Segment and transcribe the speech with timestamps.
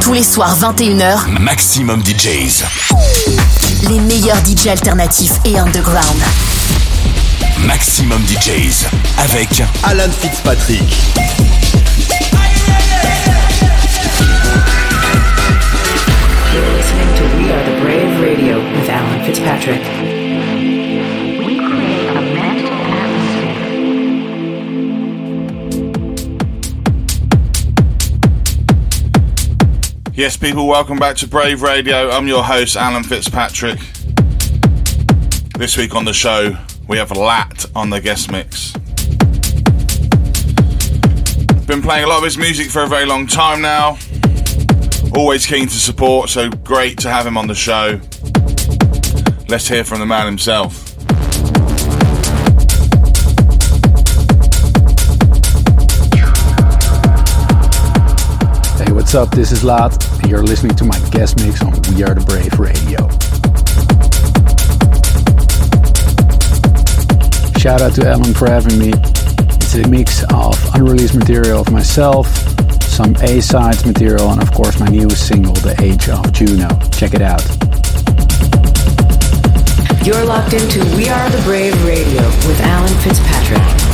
[0.00, 2.64] Tous les soirs 21h, Maximum DJs.
[3.88, 6.20] Les meilleurs DJs alternatifs et underground.
[7.66, 8.86] Maximum DJs
[9.18, 10.82] avec Alan Fitzpatrick.
[16.52, 19.97] You're listening to We Are the Brave Radio with Alan Fitzpatrick.
[30.18, 32.10] Yes, people, welcome back to Brave Radio.
[32.10, 33.78] I'm your host, Alan Fitzpatrick.
[35.56, 38.72] This week on the show, we have Lat on the guest mix.
[41.68, 43.96] Been playing a lot of his music for a very long time now.
[45.14, 48.00] Always keen to support, so great to have him on the show.
[49.48, 50.87] Let's hear from the man himself.
[59.08, 59.30] What's up?
[59.30, 59.96] This is Lat,
[60.28, 63.08] you're listening to my guest mix on We Are the Brave Radio.
[67.58, 68.92] Shout out to Alan for having me.
[69.64, 72.28] It's a mix of unreleased material of myself,
[72.82, 76.68] some A-sides material, and of course my newest single, The Age of Juno.
[76.90, 77.40] Check it out.
[80.04, 83.87] You're locked into We Are the Brave Radio with Alan Fitzpatrick.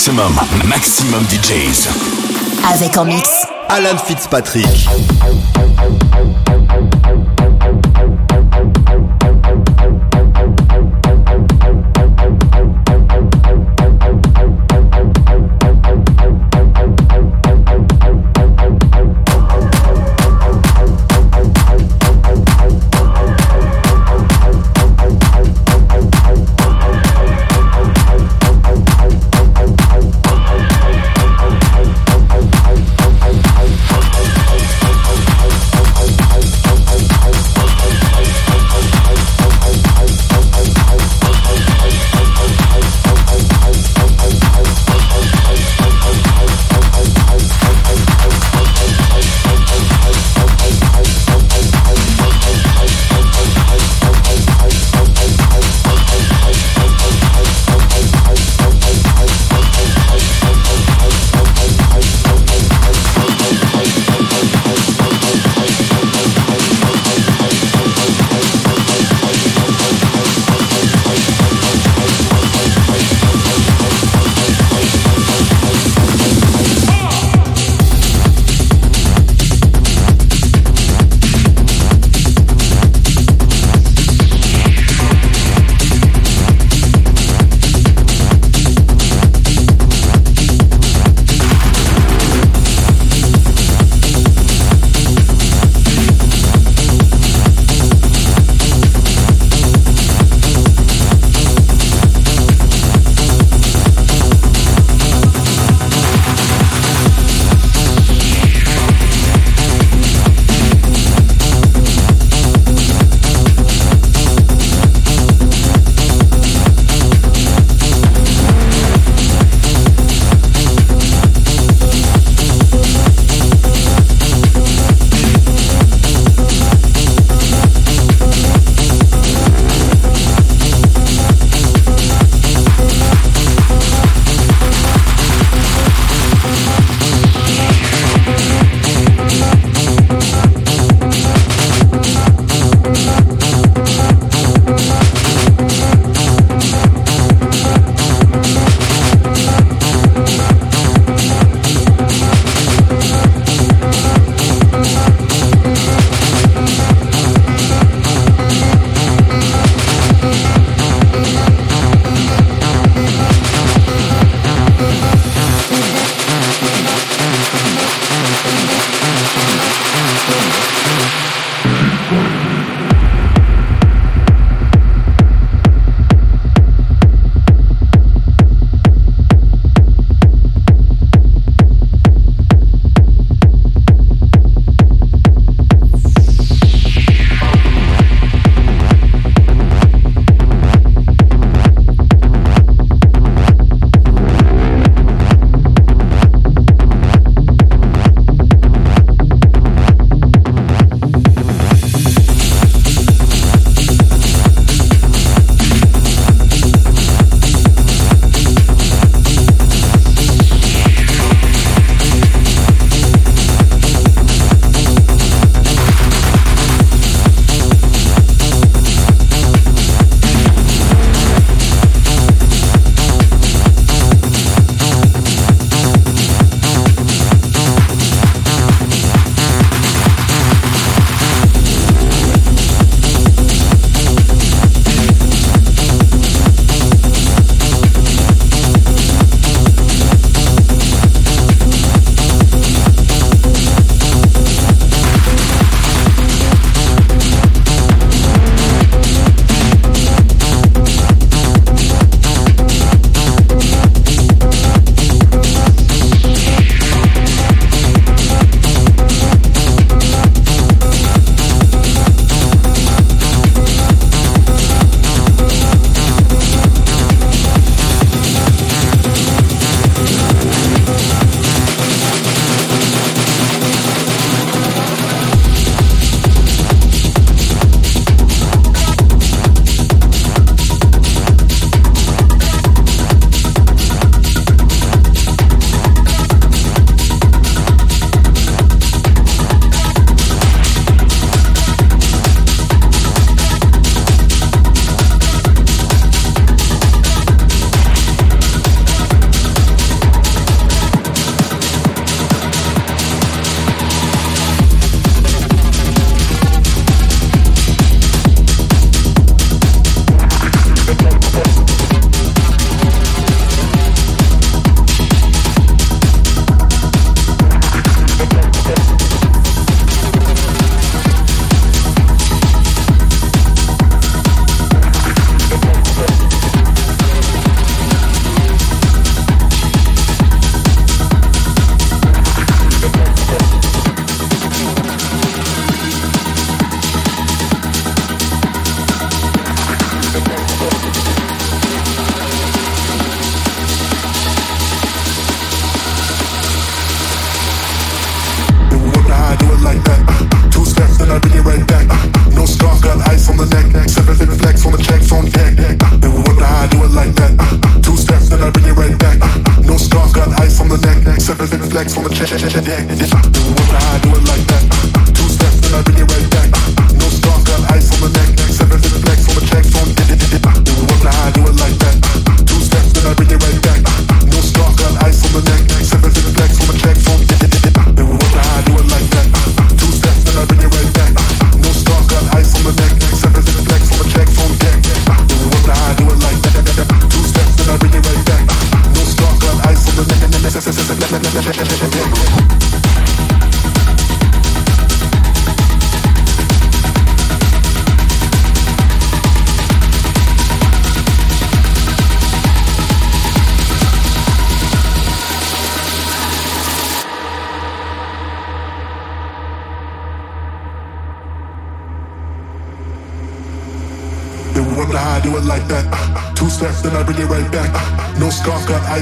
[0.00, 0.32] Maximum,
[0.64, 1.86] maximum DJs.
[2.72, 3.28] Avec en mix.
[3.68, 4.88] Alan Fitzpatrick.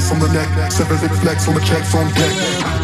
[0.09, 0.73] Ice on the neck.
[0.73, 2.33] Seven big flex on the checks on deck.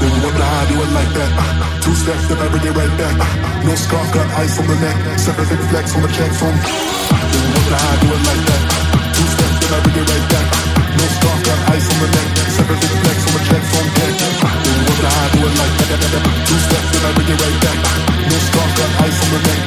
[0.00, 1.30] Then wonder how I do it like that.
[1.40, 3.16] Uh, two steps, then I bring it right back.
[3.16, 4.96] Uh, no scarf, got ice on the neck.
[5.18, 6.52] Seven big flex on the checks on.
[6.52, 8.62] Then wonder how I do it like that.
[8.68, 10.46] Uh, two steps, then I bring it right back.
[11.00, 12.28] No scarf, got ice on the neck.
[12.56, 14.14] Seven big flex on the checks on deck.
[14.64, 15.92] Then wonder how I do it like that.
[16.44, 17.78] Two steps, then I bring it right back.
[18.20, 19.63] No scarf, got ice on the neck.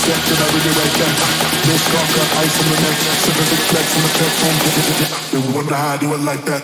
[0.00, 1.16] Then I back.
[1.68, 2.96] No scarf, got ice on the neck.
[3.32, 5.12] Big flex on the deck.
[5.30, 6.62] Then wonder how I do it like that.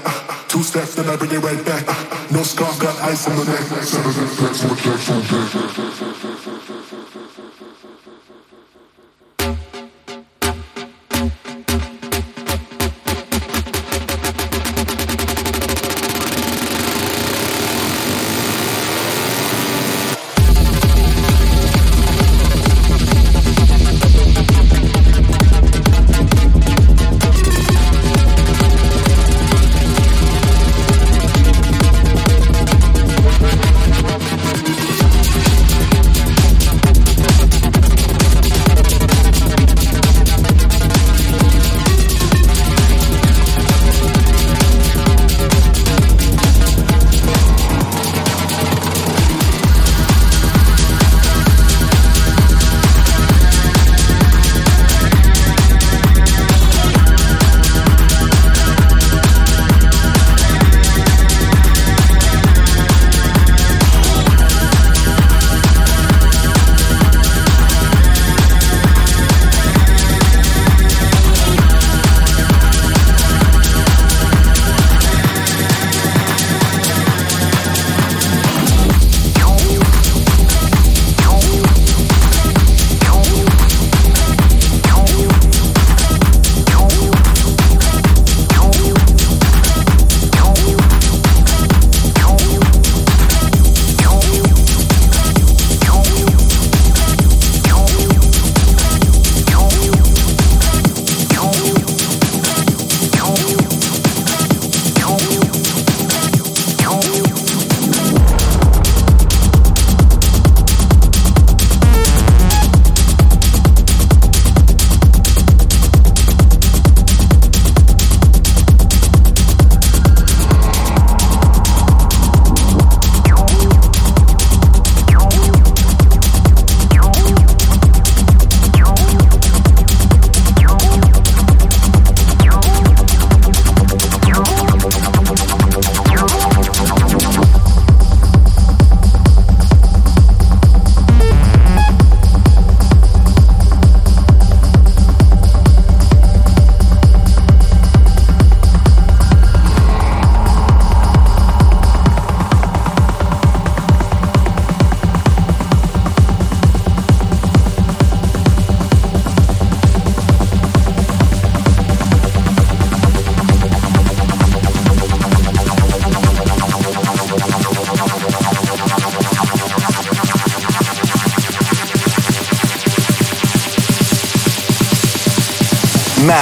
[0.49, 1.85] Two steps, then I bring it right back.
[2.31, 3.65] No scarf, got ice on the neck.
[3.69, 3.85] Big
[4.39, 6.18] flex on the checks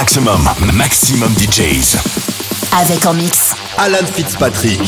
[0.07, 1.97] Maximum, maximum DJs.
[2.79, 3.53] Avec en mix.
[3.77, 4.79] Alan Fitzpatrick.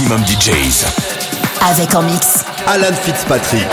[0.00, 0.86] Maximum DJs.
[1.70, 2.44] Avec en mix.
[2.66, 3.68] Alan Fitzpatrick.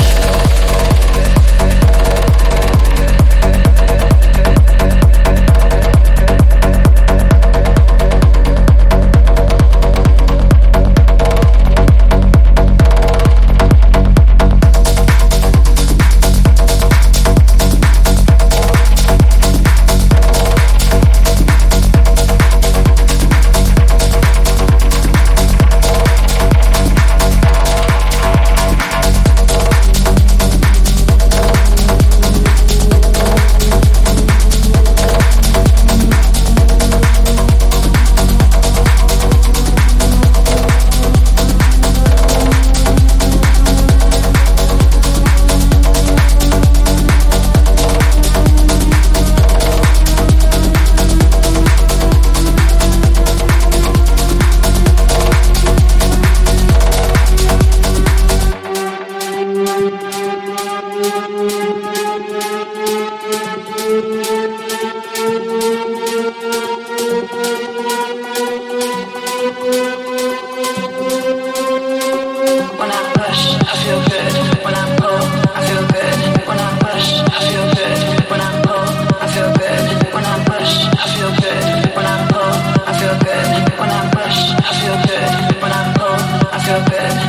[86.69, 87.26] up in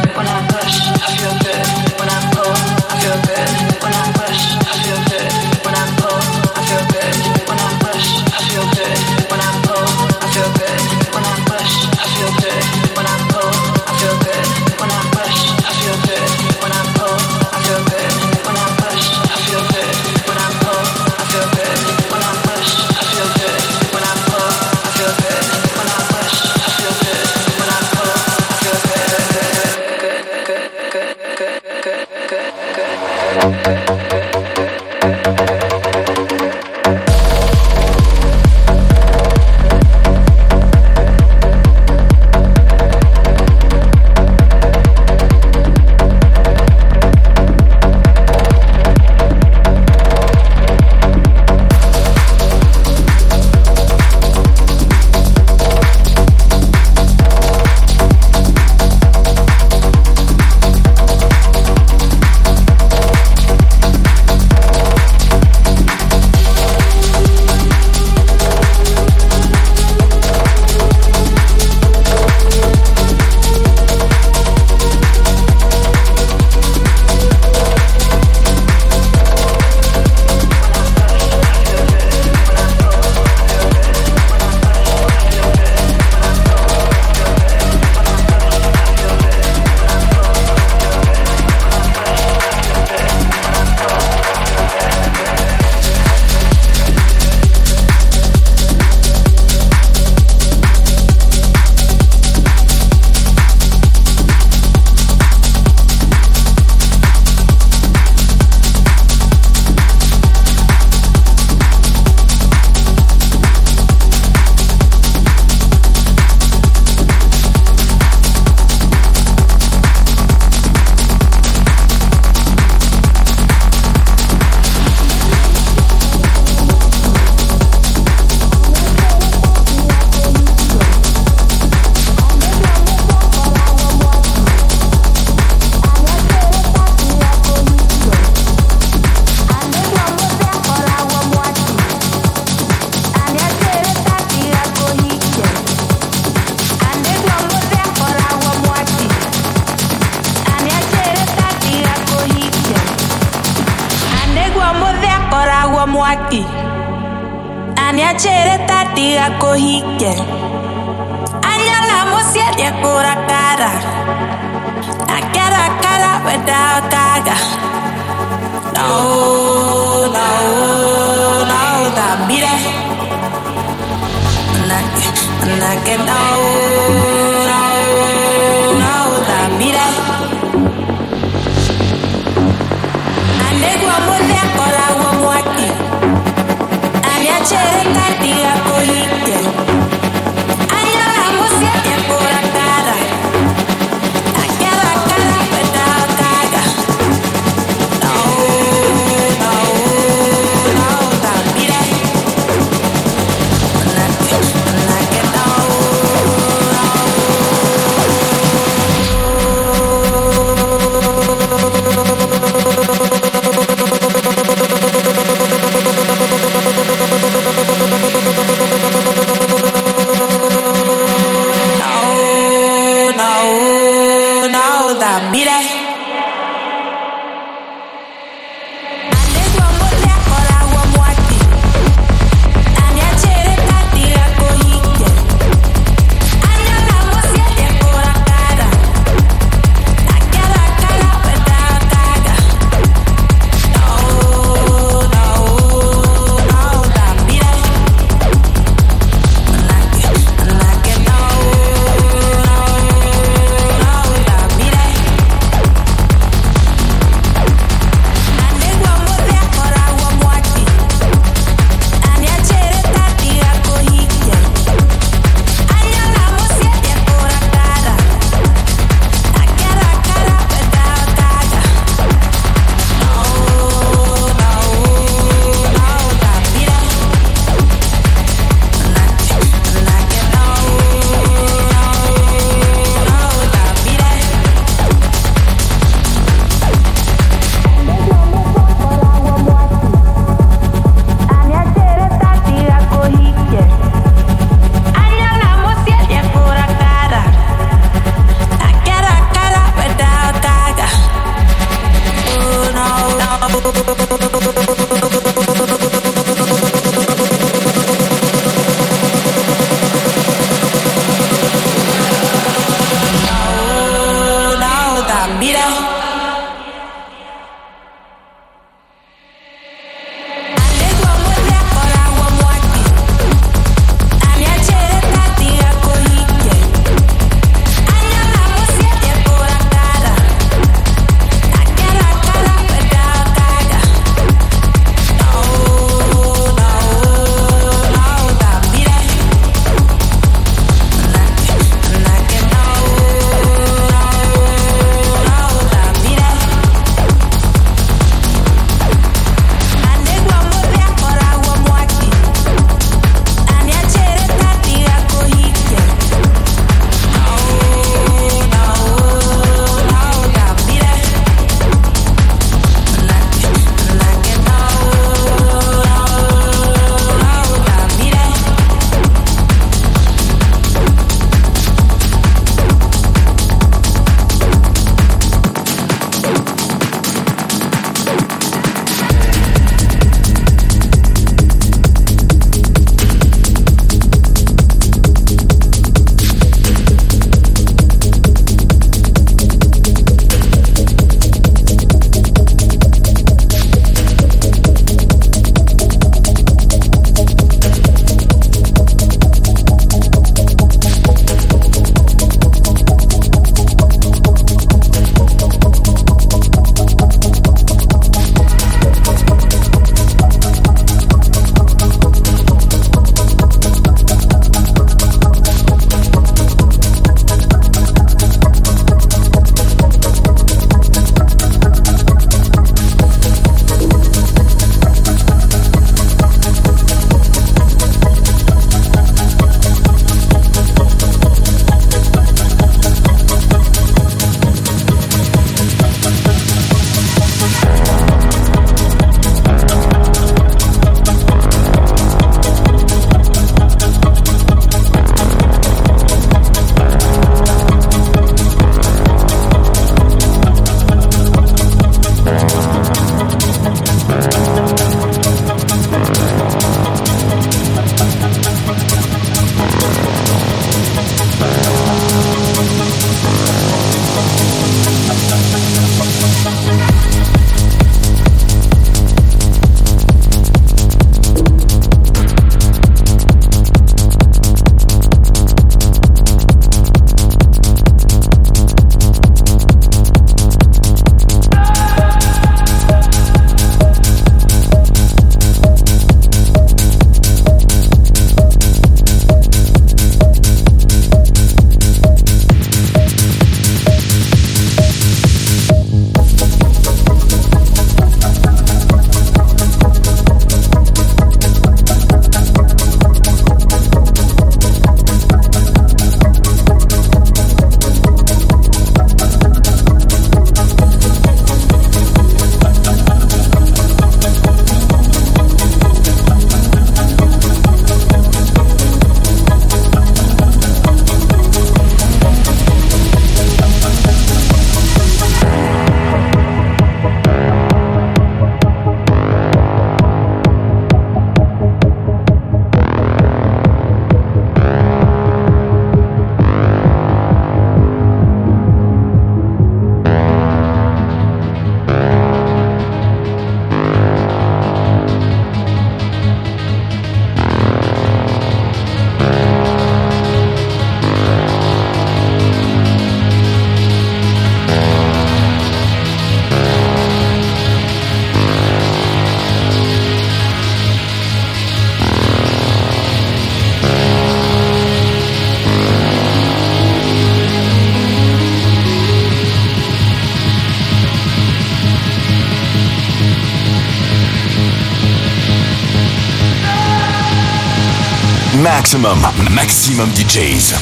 [578.79, 579.19] Maximum,
[579.51, 580.73] maximum DJs.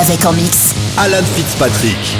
[0.00, 0.74] Avec en mix.
[0.96, 2.16] Alan Fitzpatrick.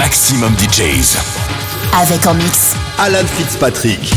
[0.00, 1.18] Maximum, DJs.
[1.92, 2.74] Avec en mix.
[2.98, 4.14] Alan Fitzpatrick.